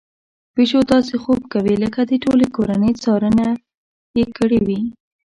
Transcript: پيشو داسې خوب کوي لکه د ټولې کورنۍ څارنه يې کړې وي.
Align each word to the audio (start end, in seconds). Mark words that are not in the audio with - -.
پيشو 0.55 0.79
داسې 0.93 1.15
خوب 1.23 1.39
کوي 1.53 1.75
لکه 1.83 2.01
د 2.09 2.11
ټولې 2.23 2.47
کورنۍ 2.55 2.91
څارنه 3.03 3.47
يې 4.17 4.25
کړې 4.37 4.59
وي. 4.67 4.81